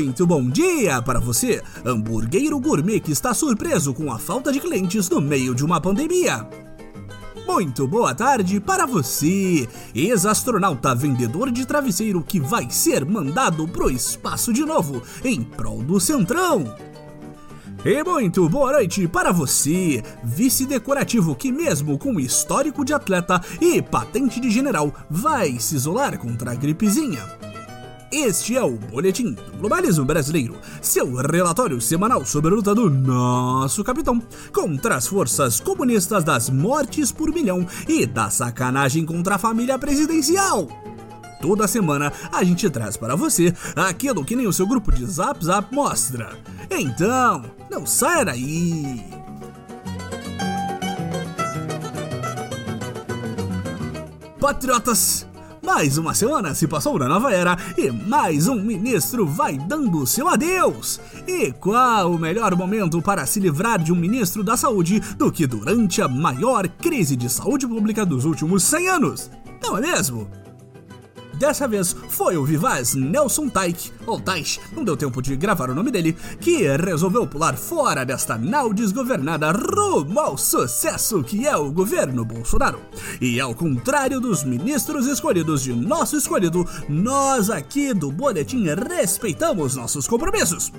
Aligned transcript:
Muito 0.00 0.26
bom 0.26 0.48
dia 0.48 1.02
para 1.02 1.20
você, 1.20 1.62
hamburgueiro 1.84 2.58
gourmet 2.58 3.00
que 3.00 3.12
está 3.12 3.34
surpreso 3.34 3.92
com 3.92 4.10
a 4.10 4.18
falta 4.18 4.50
de 4.50 4.58
clientes 4.58 5.10
no 5.10 5.20
meio 5.20 5.54
de 5.54 5.62
uma 5.62 5.78
pandemia. 5.78 6.48
Muito 7.46 7.86
boa 7.86 8.14
tarde 8.14 8.58
para 8.60 8.86
você, 8.86 9.68
ex-astronauta 9.94 10.94
vendedor 10.94 11.50
de 11.50 11.66
travesseiro 11.66 12.22
que 12.22 12.40
vai 12.40 12.70
ser 12.70 13.04
mandado 13.04 13.68
pro 13.68 13.90
espaço 13.90 14.54
de 14.54 14.64
novo 14.64 15.02
em 15.22 15.42
prol 15.42 15.82
do 15.82 16.00
Centrão. 16.00 16.64
E 17.84 18.02
muito 18.02 18.48
boa 18.48 18.72
noite 18.72 19.06
para 19.06 19.32
você, 19.32 20.02
vice-decorativo 20.24 21.34
que, 21.34 21.52
mesmo 21.52 21.98
com 21.98 22.18
histórico 22.18 22.86
de 22.86 22.94
atleta 22.94 23.38
e 23.60 23.82
patente 23.82 24.40
de 24.40 24.50
general, 24.50 24.94
vai 25.10 25.58
se 25.60 25.76
isolar 25.76 26.18
contra 26.18 26.52
a 26.52 26.54
gripezinha. 26.54 27.49
Este 28.12 28.56
é 28.56 28.62
o 28.62 28.72
Boletim 28.72 29.34
do 29.34 29.58
Globalismo 29.58 30.04
Brasileiro, 30.04 30.56
seu 30.82 31.14
relatório 31.14 31.80
semanal 31.80 32.26
sobre 32.26 32.50
a 32.50 32.56
luta 32.56 32.74
do 32.74 32.90
nosso 32.90 33.84
capitão 33.84 34.20
contra 34.52 34.96
as 34.96 35.06
forças 35.06 35.60
comunistas 35.60 36.24
das 36.24 36.50
mortes 36.50 37.12
por 37.12 37.32
milhão 37.32 37.64
e 37.88 38.04
da 38.06 38.28
sacanagem 38.28 39.06
contra 39.06 39.36
a 39.36 39.38
família 39.38 39.78
presidencial. 39.78 40.66
Toda 41.40 41.68
semana 41.68 42.12
a 42.32 42.42
gente 42.42 42.68
traz 42.68 42.96
para 42.96 43.14
você 43.14 43.54
aquilo 43.76 44.24
que 44.24 44.34
nem 44.34 44.48
o 44.48 44.52
seu 44.52 44.66
grupo 44.66 44.90
de 44.90 45.06
Zap 45.06 45.44
Zap 45.44 45.72
mostra. 45.72 46.36
Então, 46.68 47.44
não 47.70 47.86
saia 47.86 48.24
daí! 48.24 49.04
Patriotas, 54.40 55.26
mais 55.72 55.96
uma 55.96 56.12
semana 56.12 56.52
se 56.52 56.66
passou 56.66 56.98
na 56.98 57.08
nova 57.08 57.32
era 57.32 57.56
e 57.78 57.92
mais 57.92 58.48
um 58.48 58.56
ministro 58.56 59.24
vai 59.24 59.56
dando 59.56 60.04
seu 60.04 60.28
adeus. 60.28 61.00
E 61.28 61.52
qual 61.52 62.10
o 62.10 62.18
melhor 62.18 62.56
momento 62.56 63.00
para 63.00 63.24
se 63.24 63.38
livrar 63.38 63.78
de 63.78 63.92
um 63.92 63.94
ministro 63.96 64.42
da 64.42 64.56
saúde 64.56 64.98
do 65.16 65.30
que 65.30 65.46
durante 65.46 66.02
a 66.02 66.08
maior 66.08 66.66
crise 66.68 67.14
de 67.14 67.30
saúde 67.30 67.68
pública 67.68 68.04
dos 68.04 68.24
últimos 68.24 68.64
100 68.64 68.88
anos? 68.88 69.30
Não 69.62 69.78
é 69.78 69.80
mesmo? 69.80 70.28
Dessa 71.40 71.66
vez 71.66 71.96
foi 72.10 72.36
o 72.36 72.44
vivaz 72.44 72.94
Nelson 72.94 73.48
Taik, 73.48 73.90
ou 74.06 74.20
Taich, 74.20 74.60
não 74.76 74.84
deu 74.84 74.94
tempo 74.94 75.22
de 75.22 75.34
gravar 75.34 75.70
o 75.70 75.74
nome 75.74 75.90
dele, 75.90 76.14
que 76.38 76.68
resolveu 76.76 77.26
pular 77.26 77.56
fora 77.56 78.04
desta 78.04 78.36
nau 78.36 78.74
desgovernada 78.74 79.50
rumo 79.50 80.20
ao 80.20 80.36
sucesso 80.36 81.24
que 81.24 81.46
é 81.46 81.56
o 81.56 81.72
governo 81.72 82.26
Bolsonaro. 82.26 82.78
E 83.22 83.40
ao 83.40 83.54
contrário 83.54 84.20
dos 84.20 84.44
ministros 84.44 85.06
escolhidos 85.06 85.62
de 85.62 85.72
nosso 85.72 86.14
escolhido, 86.14 86.68
nós 86.90 87.48
aqui 87.48 87.94
do 87.94 88.12
Boletim 88.12 88.66
respeitamos 88.74 89.76
nossos 89.76 90.06
compromissos. 90.06 90.70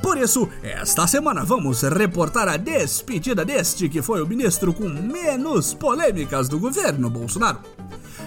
Por 0.00 0.16
isso, 0.16 0.48
esta 0.62 1.08
semana 1.08 1.44
vamos 1.44 1.82
reportar 1.82 2.46
a 2.46 2.56
despedida 2.56 3.44
deste 3.44 3.88
que 3.88 4.00
foi 4.00 4.22
o 4.22 4.28
ministro 4.28 4.72
com 4.72 4.88
menos 4.88 5.74
polêmicas 5.74 6.48
do 6.48 6.60
governo 6.60 7.10
Bolsonaro 7.10 7.58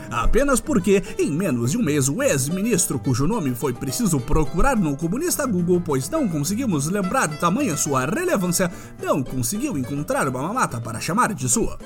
apenas 0.09 0.59
porque, 0.59 1.03
em 1.17 1.31
menos 1.31 1.71
de 1.71 1.77
um 1.77 1.83
mês, 1.83 2.09
o 2.09 2.21
ex-ministro, 2.21 2.99
cujo 2.99 3.27
nome 3.27 3.53
foi 3.55 3.73
preciso 3.73 4.19
procurar 4.19 4.75
no 4.77 4.95
comunista 4.95 5.45
Google, 5.45 5.81
pois 5.83 6.09
não 6.09 6.27
conseguimos 6.27 6.87
lembrar 6.87 7.27
tamanha 7.37 7.77
sua 7.77 8.05
relevância, 8.05 8.71
não 9.03 9.23
conseguiu 9.23 9.77
encontrar 9.77 10.27
uma 10.27 10.41
mamata 10.41 10.79
para 10.79 10.99
chamar 10.99 11.33
de 11.33 11.47
sua. 11.49 11.77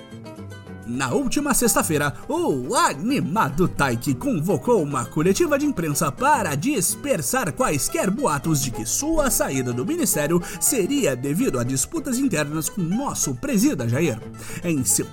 Na 0.89 1.11
última 1.11 1.53
sexta-feira, 1.53 2.15
o 2.27 2.75
animado 2.75 3.67
Taiki 3.67 4.15
convocou 4.15 4.81
uma 4.81 5.05
coletiva 5.05 5.59
de 5.59 5.67
imprensa 5.67 6.11
para 6.11 6.55
dispersar 6.55 7.53
quaisquer 7.53 8.09
boatos 8.09 8.59
de 8.59 8.71
que 8.71 8.83
sua 8.87 9.29
saída 9.29 9.71
do 9.71 9.85
ministério 9.85 10.41
seria 10.59 11.15
devido 11.15 11.59
a 11.59 11.63
disputas 11.63 12.17
internas 12.17 12.69
com 12.69 12.81
nosso 12.81 13.35
presida 13.35 13.87
Jair. 13.87 14.19
Em 14.63 14.83
seu 14.83 15.05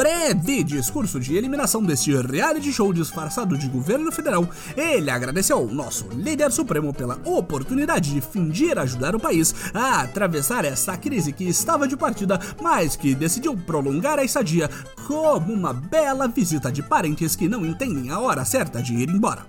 breve 0.00 0.64
discurso 0.64 1.20
de 1.20 1.36
eliminação 1.36 1.82
deste 1.82 2.16
reality 2.16 2.72
show 2.72 2.90
disfarçado 2.90 3.58
de 3.58 3.68
governo 3.68 4.10
federal, 4.10 4.48
ele 4.74 5.10
agradeceu 5.10 5.58
ao 5.58 5.66
nosso 5.66 6.08
líder 6.14 6.50
supremo 6.50 6.90
pela 6.90 7.20
oportunidade 7.22 8.14
de 8.14 8.22
fingir 8.22 8.78
ajudar 8.78 9.14
o 9.14 9.20
país 9.20 9.54
a 9.74 10.00
atravessar 10.00 10.64
essa 10.64 10.96
crise 10.96 11.34
que 11.34 11.44
estava 11.44 11.86
de 11.86 11.98
partida, 11.98 12.40
mas 12.62 12.96
que 12.96 13.14
decidiu 13.14 13.54
prolongar 13.54 14.18
a 14.18 14.24
estadia 14.24 14.70
como 15.06 15.52
uma 15.52 15.74
bela 15.74 16.26
visita 16.26 16.72
de 16.72 16.82
parentes 16.82 17.36
que 17.36 17.46
não 17.46 17.66
entendem 17.66 18.10
a 18.10 18.18
hora 18.20 18.42
certa 18.42 18.82
de 18.82 18.94
ir 18.94 19.10
embora. 19.10 19.44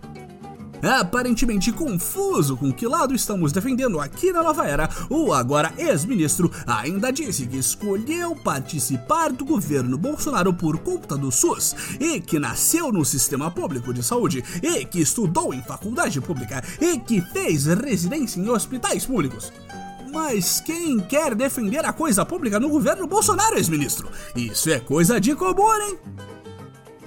Aparentemente 0.81 1.71
confuso 1.71 2.57
com 2.57 2.71
que 2.71 2.87
lado 2.87 3.13
estamos 3.13 3.51
defendendo 3.51 3.99
aqui 3.99 4.31
na 4.31 4.41
nova 4.41 4.65
era, 4.65 4.89
o 5.09 5.33
agora 5.33 5.73
ex-ministro 5.77 6.51
ainda 6.65 7.11
disse 7.11 7.45
que 7.45 7.57
escolheu 7.57 8.35
participar 8.35 9.31
do 9.31 9.45
governo 9.45 9.97
Bolsonaro 9.97 10.53
por 10.53 10.79
conta 10.79 11.15
do 11.15 11.31
SUS 11.31 11.75
e 11.99 12.19
que 12.19 12.39
nasceu 12.39 12.91
no 12.91 13.05
sistema 13.05 13.51
público 13.51 13.93
de 13.93 14.03
saúde 14.03 14.43
e 14.61 14.85
que 14.85 15.01
estudou 15.01 15.53
em 15.53 15.61
faculdade 15.61 16.19
pública 16.19 16.63
e 16.79 16.97
que 16.97 17.21
fez 17.21 17.65
residência 17.65 18.39
em 18.39 18.49
hospitais 18.49 19.05
públicos. 19.05 19.51
Mas 20.11 20.59
quem 20.59 20.99
quer 20.99 21.33
defender 21.33 21.85
a 21.85 21.93
coisa 21.93 22.25
pública 22.25 22.59
no 22.59 22.69
governo 22.69 23.07
Bolsonaro, 23.07 23.55
ex-ministro? 23.55 24.09
Isso 24.35 24.69
é 24.69 24.79
coisa 24.79 25.21
de 25.21 25.33
comum, 25.35 25.73
hein? 25.73 25.97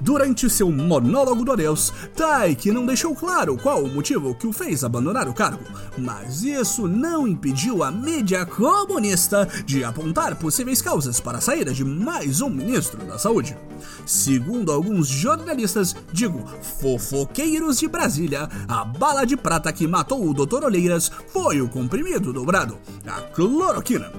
Durante 0.04 0.50
seu 0.50 0.70
monólogo 0.70 1.46
do 1.46 1.52
adeus, 1.52 1.90
Taiki 2.14 2.70
não 2.70 2.84
deixou 2.84 3.14
claro 3.14 3.56
qual 3.56 3.82
o 3.82 3.88
motivo 3.88 4.34
que 4.34 4.46
o 4.46 4.52
fez 4.52 4.84
abandonar 4.84 5.26
o 5.26 5.32
cargo, 5.32 5.64
mas 5.96 6.42
isso 6.42 6.86
não 6.86 7.26
impediu 7.26 7.82
a 7.82 7.90
mídia 7.90 8.44
comunista 8.44 9.48
de 9.64 9.82
apontar 9.82 10.36
possíveis 10.36 10.82
causas 10.82 11.20
para 11.20 11.38
a 11.38 11.40
saída 11.40 11.72
de 11.72 11.86
mais 11.86 12.42
um 12.42 12.50
ministro 12.50 13.02
da 13.06 13.16
Saúde. 13.16 13.56
Segundo 14.04 14.70
alguns 14.70 15.08
jornalistas, 15.08 15.96
digo, 16.12 16.44
fofoqueiros 16.60 17.78
de 17.78 17.88
Brasília, 17.88 18.46
a 18.68 18.84
bala 18.84 19.24
de 19.24 19.38
prata 19.38 19.72
que 19.72 19.86
matou 19.86 20.28
o 20.28 20.34
Dr. 20.34 20.64
Oleiras 20.64 21.10
foi 21.28 21.62
o 21.62 21.68
comprimido 21.68 22.30
dobrado, 22.30 22.76
a 23.06 23.22
cloroquina. 23.22 24.12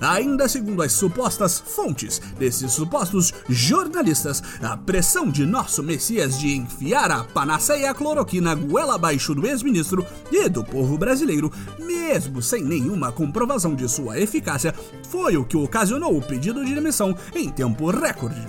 Ainda 0.00 0.48
segundo 0.48 0.82
as 0.82 0.92
supostas 0.92 1.58
fontes 1.58 2.20
desses 2.38 2.72
supostos 2.72 3.32
jornalistas, 3.48 4.42
a 4.62 4.76
pressão 4.76 5.30
de 5.30 5.46
nosso 5.46 5.82
Messias 5.82 6.38
de 6.38 6.54
enfiar 6.54 7.10
a 7.10 7.24
panaceia 7.24 7.94
cloroquina 7.94 8.54
goela 8.54 8.96
abaixo 8.96 9.34
do 9.34 9.46
ex-ministro 9.46 10.04
e 10.30 10.48
do 10.48 10.62
povo 10.62 10.98
brasileiro, 10.98 11.50
mesmo 11.78 12.42
sem 12.42 12.62
nenhuma 12.62 13.10
comprovação 13.10 13.74
de 13.74 13.88
sua 13.88 14.18
eficácia, 14.20 14.74
foi 15.08 15.36
o 15.36 15.44
que 15.44 15.56
ocasionou 15.56 16.16
o 16.16 16.22
pedido 16.22 16.64
de 16.64 16.74
demissão 16.74 17.16
em 17.34 17.48
tempo 17.48 17.90
recorde. 17.90 18.46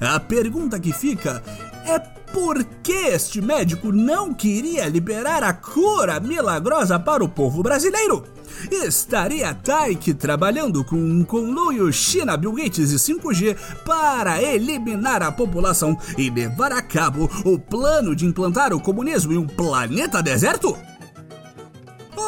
A 0.00 0.18
pergunta 0.18 0.80
que 0.80 0.92
fica 0.92 1.42
é 1.86 2.21
por 2.32 2.64
que 2.82 2.92
este 2.92 3.40
médico 3.40 3.92
não 3.92 4.32
queria 4.32 4.88
liberar 4.88 5.42
a 5.42 5.52
cura 5.52 6.18
milagrosa 6.18 6.98
para 6.98 7.22
o 7.22 7.28
povo 7.28 7.62
brasileiro? 7.62 8.24
Estaria 8.70 9.54
Taik 9.54 10.14
trabalhando 10.14 10.84
com 10.84 10.96
um 10.96 11.24
conluio 11.24 11.92
China, 11.92 12.36
Bill 12.36 12.52
Gates 12.52 12.90
e 12.90 12.96
5G 12.96 13.56
para 13.84 14.42
eliminar 14.42 15.22
a 15.22 15.30
população 15.30 15.96
e 16.16 16.30
levar 16.30 16.72
a 16.72 16.82
cabo 16.82 17.30
o 17.44 17.58
plano 17.58 18.16
de 18.16 18.26
implantar 18.26 18.72
o 18.72 18.80
comunismo 18.80 19.32
em 19.32 19.38
um 19.38 19.46
planeta 19.46 20.22
deserto? 20.22 20.76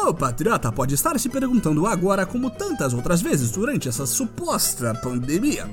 O 0.03 0.13
patriota 0.13 0.71
pode 0.71 0.93
estar 0.93 1.19
se 1.19 1.29
perguntando 1.29 1.87
agora, 1.87 2.27
como 2.27 2.51
tantas 2.51 2.93
outras 2.93 3.23
vezes 3.23 3.49
durante 3.49 3.89
essa 3.89 4.05
suposta 4.05 4.93
pandemia, 4.93 5.67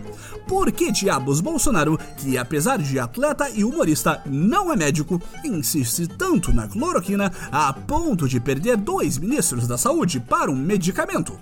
por 0.49 0.73
que 0.73 0.91
diabos 0.91 1.41
Bolsonaro, 1.43 1.99
que 2.17 2.39
apesar 2.39 2.79
de 2.79 2.99
atleta 2.99 3.51
e 3.51 3.63
humorista 3.63 4.23
não 4.25 4.73
é 4.73 4.77
médico, 4.77 5.21
insiste 5.45 6.07
tanto 6.07 6.51
na 6.51 6.67
cloroquina 6.67 7.31
a 7.51 7.75
ponto 7.75 8.27
de 8.27 8.41
perder 8.41 8.79
dois 8.79 9.19
ministros 9.19 9.67
da 9.67 9.77
saúde 9.77 10.19
para 10.19 10.51
um 10.51 10.57
medicamento? 10.57 11.39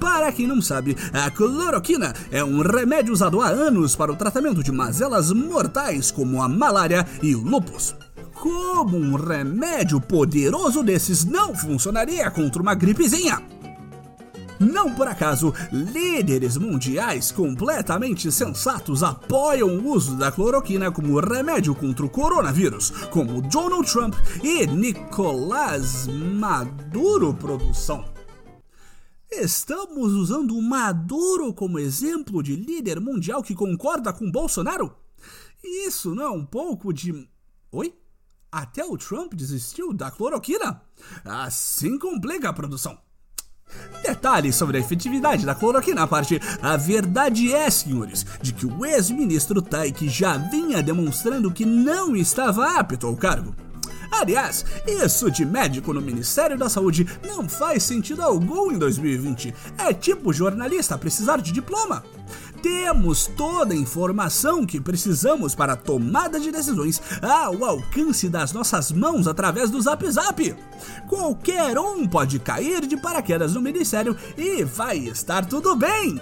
Para 0.00 0.32
quem 0.32 0.46
não 0.46 0.62
sabe, 0.62 0.96
a 1.12 1.30
cloroquina 1.30 2.14
é 2.30 2.42
um 2.42 2.62
remédio 2.62 3.12
usado 3.12 3.42
há 3.42 3.48
anos 3.48 3.94
para 3.94 4.10
o 4.10 4.16
tratamento 4.16 4.62
de 4.62 4.72
mazelas 4.72 5.30
mortais 5.30 6.10
como 6.10 6.42
a 6.42 6.48
malária 6.48 7.06
e 7.22 7.34
o 7.34 7.42
lúpus. 7.42 7.94
Como 8.40 8.96
um 8.96 9.16
remédio 9.16 10.00
poderoso 10.00 10.82
desses 10.82 11.26
não 11.26 11.54
funcionaria 11.54 12.30
contra 12.30 12.62
uma 12.62 12.74
gripezinha? 12.74 13.38
Não 14.58 14.94
por 14.94 15.06
acaso, 15.06 15.52
líderes 15.70 16.56
mundiais 16.56 17.30
completamente 17.30 18.32
sensatos 18.32 19.02
apoiam 19.02 19.68
o 19.68 19.88
uso 19.90 20.16
da 20.16 20.32
cloroquina 20.32 20.90
como 20.90 21.20
remédio 21.20 21.74
contra 21.74 22.06
o 22.06 22.08
coronavírus, 22.08 22.90
como 23.10 23.42
Donald 23.42 23.90
Trump 23.92 24.14
e 24.42 24.66
Nicolás 24.66 26.06
Maduro 26.06 27.34
Produção. 27.34 28.06
Estamos 29.30 30.14
usando 30.14 30.56
o 30.56 30.62
Maduro 30.62 31.52
como 31.52 31.78
exemplo 31.78 32.42
de 32.42 32.56
líder 32.56 33.00
mundial 33.00 33.42
que 33.42 33.54
concorda 33.54 34.14
com 34.14 34.30
Bolsonaro? 34.30 34.96
Isso 35.62 36.14
não 36.14 36.24
é 36.24 36.30
um 36.30 36.44
pouco 36.44 36.90
de. 36.90 37.28
Oi? 37.70 37.94
Até 38.52 38.84
o 38.84 38.98
Trump 38.98 39.34
desistiu 39.34 39.92
da 39.92 40.10
cloroquina? 40.10 40.82
Assim 41.24 41.96
complica 41.96 42.48
a 42.48 42.52
produção. 42.52 42.98
Detalhes 44.02 44.56
sobre 44.56 44.76
a 44.76 44.80
efetividade 44.80 45.46
da 45.46 45.54
cloroquina 45.54 46.02
à 46.02 46.06
parte, 46.06 46.40
a 46.60 46.76
verdade 46.76 47.54
é, 47.54 47.70
senhores, 47.70 48.26
de 48.42 48.52
que 48.52 48.66
o 48.66 48.84
ex-ministro 48.84 49.62
Taik 49.62 50.08
já 50.08 50.36
vinha 50.36 50.82
demonstrando 50.82 51.52
que 51.52 51.64
não 51.64 52.16
estava 52.16 52.76
apto 52.76 53.06
ao 53.06 53.16
cargo. 53.16 53.54
Aliás, 54.10 54.64
isso 54.84 55.30
de 55.30 55.46
médico 55.46 55.92
no 55.92 56.00
Ministério 56.00 56.58
da 56.58 56.68
Saúde 56.68 57.06
não 57.24 57.48
faz 57.48 57.84
sentido 57.84 58.22
algum 58.22 58.72
em 58.72 58.78
2020. 58.78 59.54
É 59.78 59.94
tipo 59.94 60.32
jornalista 60.32 60.98
precisar 60.98 61.36
de 61.36 61.52
diploma. 61.52 62.02
Temos 62.62 63.26
toda 63.26 63.72
a 63.72 63.76
informação 63.76 64.66
que 64.66 64.80
precisamos 64.80 65.54
para 65.54 65.72
a 65.72 65.76
tomada 65.76 66.38
de 66.38 66.50
decisões 66.52 67.00
ao 67.22 67.64
alcance 67.64 68.28
das 68.28 68.52
nossas 68.52 68.92
mãos 68.92 69.26
através 69.26 69.70
do 69.70 69.80
Zap 69.80 70.08
Zap. 70.10 70.56
Qualquer 71.08 71.78
um 71.78 72.06
pode 72.06 72.38
cair 72.38 72.86
de 72.86 72.96
paraquedas 72.96 73.54
no 73.54 73.62
ministério 73.62 74.16
e 74.36 74.62
vai 74.64 74.98
estar 74.98 75.46
tudo 75.46 75.74
bem. 75.74 76.20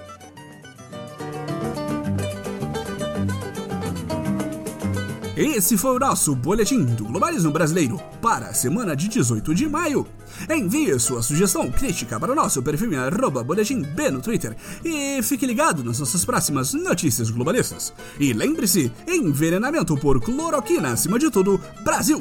Esse 5.39 5.77
foi 5.77 5.95
o 5.95 5.99
nosso 6.01 6.35
Boletim 6.35 6.85
do 6.85 7.05
Globalismo 7.05 7.53
Brasileiro 7.53 7.97
para 8.21 8.47
a 8.47 8.53
semana 8.53 8.97
de 8.97 9.07
18 9.07 9.55
de 9.55 9.69
maio. 9.69 10.05
Envie 10.51 10.99
sua 10.99 11.23
sugestão 11.23 11.71
crítica 11.71 12.19
para 12.19 12.33
o 12.33 12.35
nosso 12.35 12.61
perfil 12.61 12.93
em 12.93 13.45
boletim 13.45 13.83
B 13.83 14.11
no 14.11 14.21
Twitter 14.21 14.57
e 14.85 15.23
fique 15.23 15.47
ligado 15.47 15.85
nas 15.85 16.01
nossas 16.01 16.25
próximas 16.25 16.75
notícias 16.75 17.31
globalistas. 17.31 17.95
E 18.19 18.33
lembre-se, 18.33 18.91
envenenamento 19.07 19.97
por 19.97 20.21
cloroquina 20.21 20.91
acima 20.91 21.21
de 21.21 21.31
tudo, 21.31 21.61
Brasil 21.85 22.21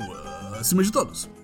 acima 0.59 0.83
de 0.83 0.91
todos. 0.91 1.36